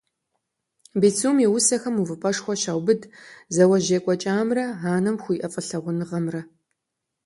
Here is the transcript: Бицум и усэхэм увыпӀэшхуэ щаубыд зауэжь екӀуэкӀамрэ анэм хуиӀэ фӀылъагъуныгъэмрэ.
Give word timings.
Бицум 0.99 1.37
и 1.45 1.47
усэхэм 1.55 1.95
увыпӀэшхуэ 2.01 2.55
щаубыд 2.61 3.01
зауэжь 3.55 3.89
екӀуэкӀамрэ 3.97 4.65
анэм 4.93 5.17
хуиӀэ 5.23 5.47
фӀылъагъуныгъэмрэ. 5.53 6.41